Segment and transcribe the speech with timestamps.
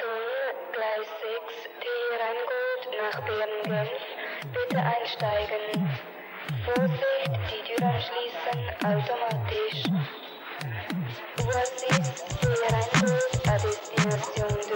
[0.00, 1.86] Gleis 6, T
[2.20, 3.90] Rheingold nach Bern-Genf.
[4.50, 5.64] Bitte einsteigen.
[6.64, 9.80] Vorsicht, die Türen schließen automatisch.
[11.36, 11.88] Voici
[12.40, 14.69] T Rheingold à destination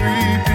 [0.00, 0.49] creepy.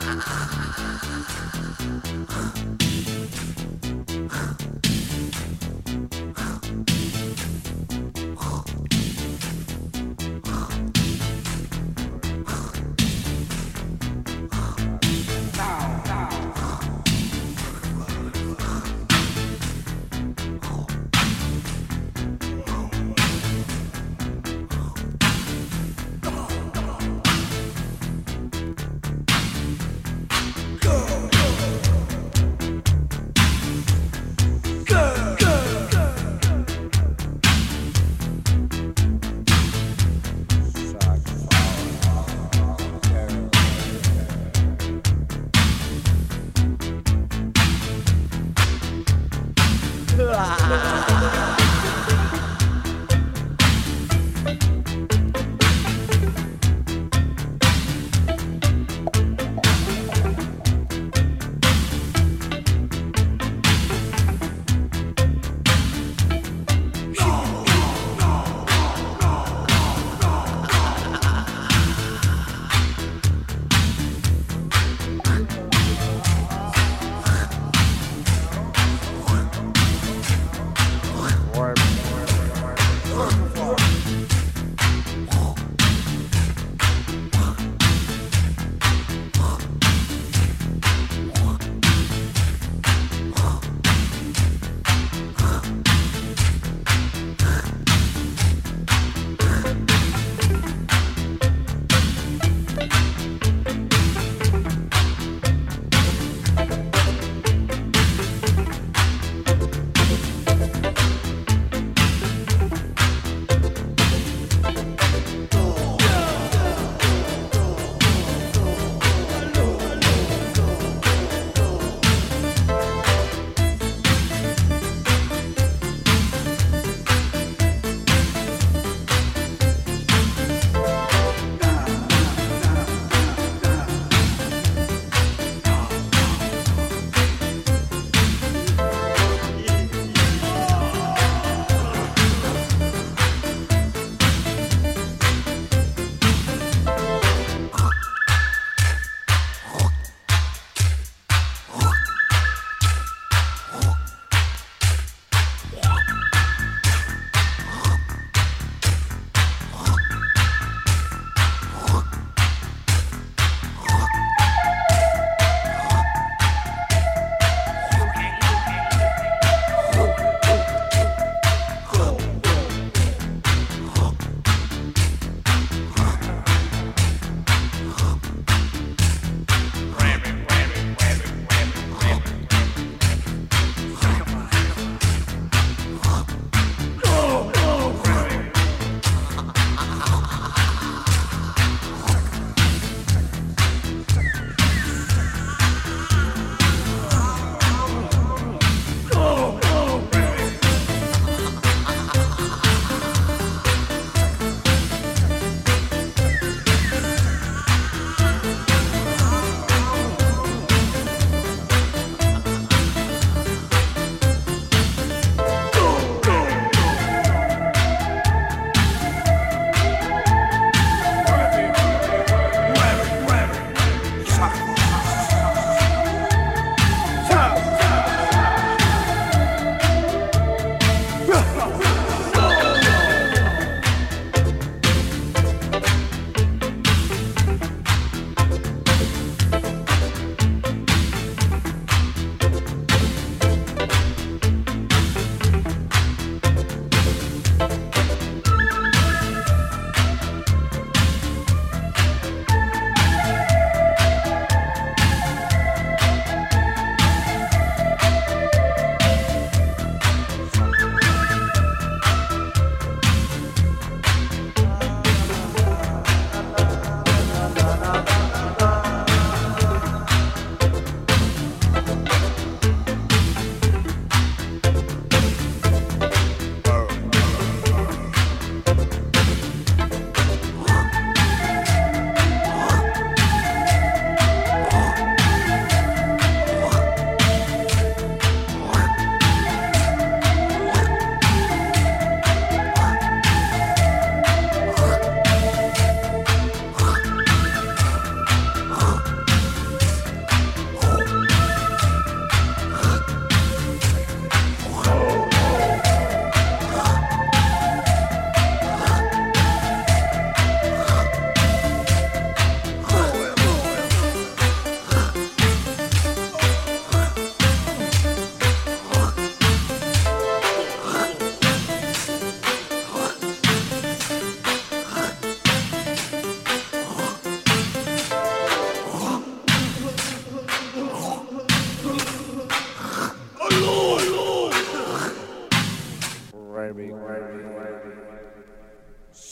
[0.00, 0.87] フフフ。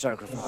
[0.07, 0.46] photographer.